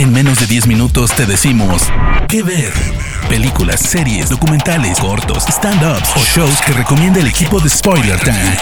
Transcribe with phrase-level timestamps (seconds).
[0.00, 1.82] En menos de 10 minutos te decimos
[2.26, 2.72] qué ver.
[3.28, 8.56] Películas, series, documentales, cortos, stand-ups o shows que recomienda el equipo de Spoiler Time.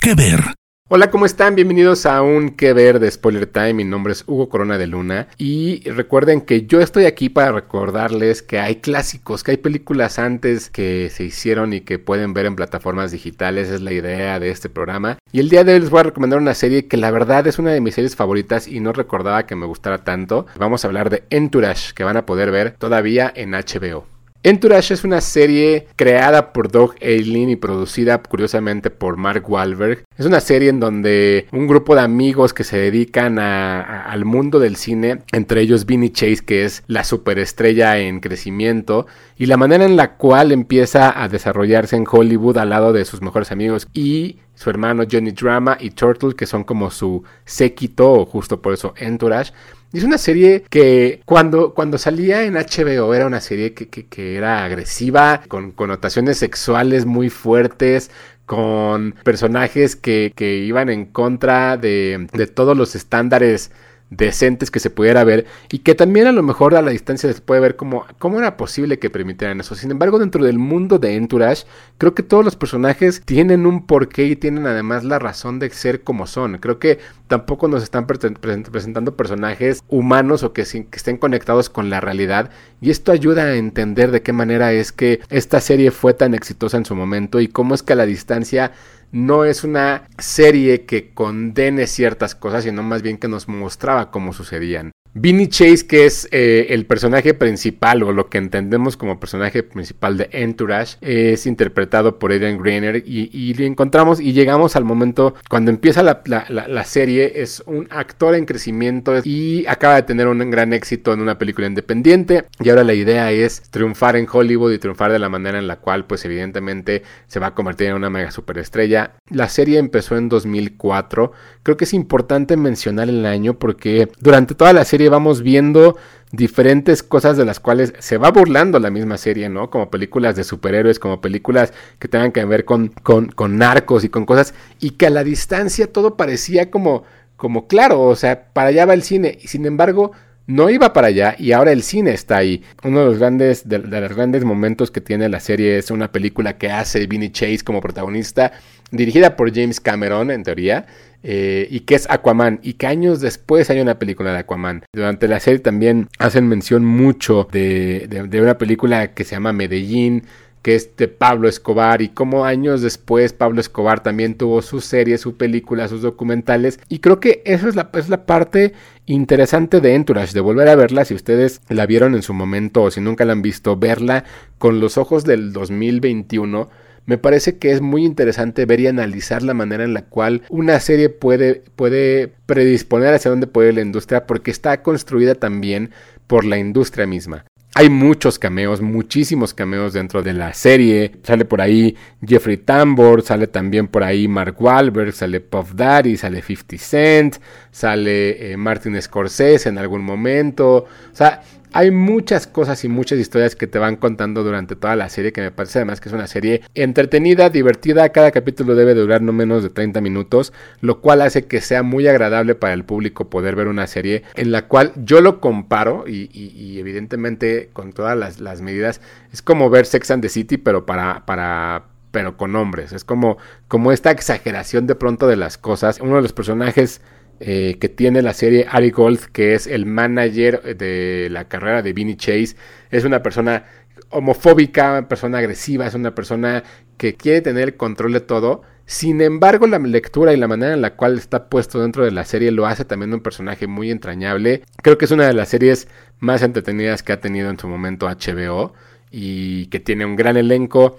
[0.00, 0.57] ¿Qué ver?
[0.90, 1.54] Hola, ¿cómo están?
[1.54, 3.74] Bienvenidos a un Que Ver de Spoiler Time.
[3.74, 5.28] Mi nombre es Hugo Corona de Luna.
[5.36, 10.70] Y recuerden que yo estoy aquí para recordarles que hay clásicos, que hay películas antes
[10.70, 13.68] que se hicieron y que pueden ver en plataformas digitales.
[13.68, 15.18] Es la idea de este programa.
[15.30, 17.58] Y el día de hoy les voy a recomendar una serie que la verdad es
[17.58, 20.46] una de mis series favoritas y no recordaba que me gustara tanto.
[20.56, 24.06] Vamos a hablar de Entourage, que van a poder ver todavía en HBO.
[24.44, 30.04] Entourage es una serie creada por Doug Eileen y producida curiosamente por Mark Wahlberg.
[30.16, 34.76] Es una serie en donde un grupo de amigos que se dedican al mundo del
[34.76, 39.06] cine, entre ellos Vinny Chase, que es la superestrella en crecimiento,
[39.36, 43.20] y la manera en la cual empieza a desarrollarse en Hollywood al lado de sus
[43.20, 48.26] mejores amigos y su hermano Johnny Drama y Turtle, que son como su séquito, o
[48.26, 49.52] justo por eso Entourage.
[49.92, 54.64] Es una serie que cuando, cuando salía en HBO era una serie que, que, era
[54.64, 58.10] agresiva, con connotaciones sexuales muy fuertes,
[58.46, 63.70] con personajes que, que iban en contra de, de todos los estándares
[64.10, 67.40] decentes que se pudiera ver y que también a lo mejor a la distancia se
[67.40, 69.74] puede ver como cómo era posible que permitieran eso.
[69.74, 71.64] Sin embargo, dentro del mundo de Entourage,
[71.98, 76.02] creo que todos los personajes tienen un porqué y tienen además la razón de ser
[76.02, 76.58] como son.
[76.58, 82.00] Creo que tampoco nos están presentando personajes humanos o que, que estén conectados con la
[82.00, 86.34] realidad y esto ayuda a entender de qué manera es que esta serie fue tan
[86.34, 88.72] exitosa en su momento y cómo es que a la distancia
[89.12, 94.32] no es una serie que condene ciertas cosas, sino más bien que nos mostraba cómo
[94.32, 94.92] sucedían.
[95.20, 100.16] Vinny Chase, que es eh, el personaje principal o lo que entendemos como personaje principal
[100.16, 105.70] de Entourage, es interpretado por Adrian Greiner y, y encontramos y llegamos al momento cuando
[105.70, 110.72] empieza la, la, serie, es un actor en crecimiento y acaba de tener un gran
[110.72, 115.10] éxito en una película independiente y ahora la idea es triunfar en Hollywood y triunfar
[115.10, 118.30] de la manera en la cual pues evidentemente se va a convertir en una mega
[118.30, 119.16] superestrella.
[119.30, 121.32] La serie empezó en 2004,
[121.64, 125.96] creo que es importante mencionar el año porque durante toda la serie vamos viendo
[126.32, 129.70] diferentes cosas de las cuales se va burlando la misma serie, ¿no?
[129.70, 134.08] Como películas de superhéroes, como películas que tengan que ver con, con, con narcos y
[134.08, 137.04] con cosas, y que a la distancia todo parecía como,
[137.36, 140.12] como claro, o sea, para allá va el cine, y sin embargo
[140.48, 142.64] no iba para allá y ahora el cine está ahí.
[142.82, 146.56] Uno de los grandes, de, los grandes momentos que tiene la serie es una película
[146.56, 148.52] que hace Vinny Chase como protagonista,
[148.90, 150.86] dirigida por James Cameron en teoría,
[151.22, 154.84] eh, y que es Aquaman, y que años después hay una película de Aquaman.
[154.94, 160.24] Durante la serie también hacen mención mucho de, de, una película que se llama Medellín,
[160.68, 165.16] que es de Pablo Escobar y como años después Pablo Escobar también tuvo su serie,
[165.16, 166.78] su película, sus documentales.
[166.90, 168.74] Y creo que eso es la, es la parte
[169.06, 171.06] interesante de Entourage, de volver a verla.
[171.06, 174.24] Si ustedes la vieron en su momento o si nunca la han visto, verla
[174.58, 176.68] con los ojos del 2021
[177.06, 180.78] me parece que es muy interesante ver y analizar la manera en la cual una
[180.80, 185.92] serie puede, puede predisponer hacia dónde puede la industria porque está construida también
[186.26, 187.46] por la industria misma.
[187.74, 191.12] Hay muchos cameos, muchísimos cameos dentro de la serie.
[191.22, 191.96] Sale por ahí
[192.26, 197.36] Jeffrey Tambor, sale también por ahí Mark Wahlberg, sale Puff Daddy, sale 50 Cent,
[197.70, 200.86] sale eh, Martin Scorsese en algún momento.
[201.12, 201.42] O sea,
[201.72, 205.40] hay muchas cosas y muchas historias que te van contando durante toda la serie que
[205.40, 209.62] me parece además que es una serie entretenida, divertida, cada capítulo debe durar no menos
[209.62, 213.68] de 30 minutos, lo cual hace que sea muy agradable para el público poder ver
[213.68, 219.00] una serie en la cual yo lo comparo y, evidentemente con todas las, medidas.
[219.32, 221.24] Es como ver Sex and the City pero para...
[221.26, 223.36] para pero con hombres, es como,
[223.68, 226.00] como esta exageración de pronto de las cosas.
[226.00, 227.02] Uno de los personajes
[227.40, 231.92] eh, que tiene la serie Ari Gold, que es el manager de la carrera de
[231.92, 232.56] Vinny Chase.
[232.90, 233.64] Es una persona
[234.10, 236.64] homofóbica, una persona agresiva, es una persona
[236.96, 238.62] que quiere tener el control de todo.
[238.86, 242.24] Sin embargo, la lectura y la manera en la cual está puesto dentro de la
[242.24, 244.62] serie lo hace también un personaje muy entrañable.
[244.82, 245.88] Creo que es una de las series
[246.20, 248.72] más entretenidas que ha tenido en su momento HBO
[249.10, 250.98] y que tiene un gran elenco.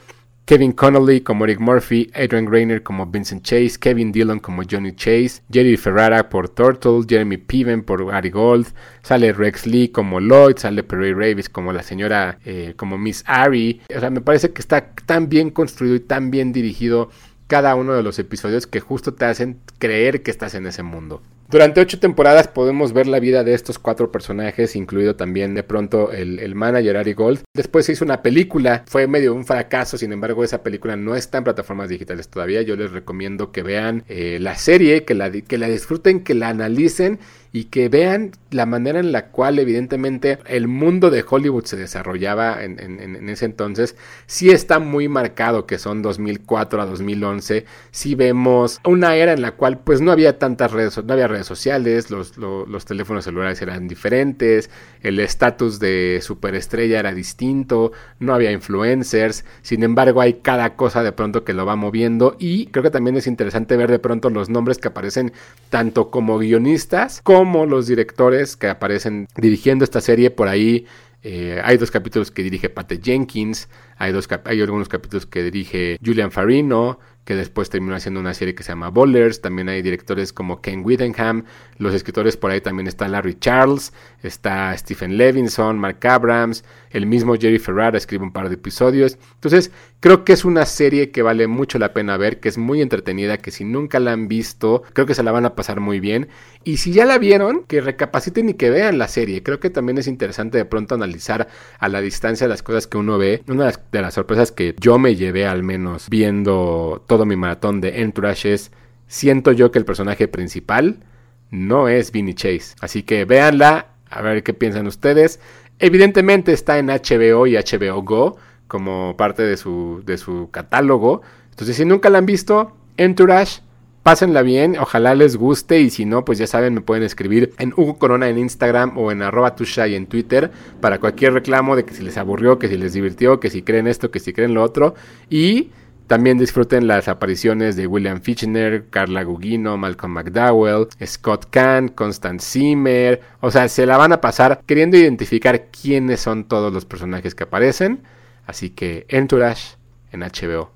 [0.50, 5.44] Kevin Connolly como Eric Murphy, Adrian Grainer como Vincent Chase, Kevin Dillon como Johnny Chase,
[5.51, 8.66] Jerry Ferrara por Turtle, Jeremy Piven por Gary Gold,
[9.04, 13.81] sale Rex Lee como Lloyd, sale Perry Ravis como la señora, eh, como Miss Ari.
[13.96, 17.12] O sea, me parece que está tan bien construido y tan bien dirigido
[17.46, 21.22] cada uno de los episodios que justo te hacen creer que estás en ese mundo.
[21.50, 26.12] Durante ocho temporadas podemos ver la vida de estos cuatro personajes, incluido también de pronto
[26.12, 27.42] el, manager Ari Gold.
[27.56, 31.40] Después se hizo una película, fue medio un fracaso, sin embargo esa película no está
[31.40, 32.62] en plataformas digitales todavía.
[32.62, 36.50] Yo les recomiendo que vean eh, la serie, que la, que la disfruten, que la
[36.50, 37.18] analicen
[37.51, 42.63] y que vean la manera en la cual evidentemente el mundo de Hollywood se desarrollaba
[42.63, 48.80] en, en, ese entonces, sí está muy marcado que son 2004 a 2011, sí vemos
[48.86, 52.38] una era en la cual pues no había tantas redes, no había redes sociales, los,
[52.38, 54.69] los teléfonos celulares eran diferentes,
[55.01, 61.12] el estatus de superestrella era distinto, no había influencers, sin embargo hay cada cosa de
[61.12, 64.50] pronto que lo va moviendo y creo que también es interesante ver de pronto los
[64.50, 65.34] nombres que aparecen
[65.69, 67.22] tanto como guionistas
[67.65, 70.86] los directores que aparecen dirigiendo esta serie por ahí.
[71.24, 73.68] Eh, hay dos capítulos que dirige Pate Jenkins,
[74.00, 78.56] hay, dos hay algunos capítulos que dirige Julian Farino, que después terminó haciendo una serie
[78.56, 79.42] que se llama Bowlers.
[79.42, 81.44] También hay directores como Ken Whittingham.
[81.78, 83.94] Los escritores por ahí también está Larry Charles,
[84.24, 89.18] está Stephen Levinson, Mark Abrams, el mismo Jerry Ferrara escribe un par de episodios.
[89.36, 92.81] Entonces, creo que es una serie que vale mucho la pena ver, que es muy
[92.81, 96.00] entretenida, que si nunca la han visto, creo que se la van a pasar muy
[96.00, 96.30] bien.
[96.63, 99.44] Y si ya la vieron, que recapaciten y que vean la serie.
[99.44, 101.48] Creo que también es interesante de pronto analizar
[101.78, 103.44] a la distancia las cosas que uno ve.
[103.48, 103.78] Una de las
[104.12, 108.71] sorpresas que yo me llevé al menos viendo todo mi maratón de Entourage es,
[109.07, 111.03] siento yo que el personaje principal
[111.51, 112.75] no es Vinny Chase.
[112.81, 115.39] Así que véanla, a ver qué piensan ustedes.
[115.80, 118.38] Evidentemente está en HBO y HBO Go
[118.68, 121.21] como parte de su, de su catálogo.
[121.50, 123.62] Entonces, si nunca la han visto, Entourage,
[124.10, 127.74] pásenla bien, ojalá les guste y si no, pues ya saben, me pueden escribir en
[127.78, 130.50] Hugo Corona en Instagram o en arroba tushai en Twitter
[130.82, 133.86] para cualquier reclamo de que si les aburrió, que si les divirtió, que si creen
[133.86, 134.96] esto, que si creen lo otro.
[135.30, 135.70] Y
[136.08, 143.22] también disfruten las apariciones de William Fichtner, Carla Gugino, Malcolm McDowell, Scott Kahn, Constance Zimmer.
[143.42, 147.44] O sea, se la van a pasar queriendo identificar quiénes son todos los personajes que
[147.44, 148.02] aparecen.
[148.48, 149.78] Así que Entourage
[150.12, 150.72] en HBO.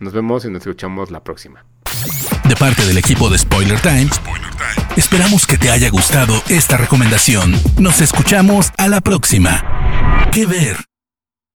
[0.00, 1.67] Nos vemos y nos escuchamos la próxima.
[2.58, 4.20] Parte del equipo de Spoiler Times,
[4.96, 7.54] esperamos que te haya gustado esta recomendación.
[7.78, 10.28] Nos escuchamos a la próxima.
[10.32, 10.76] ¿Qué ver?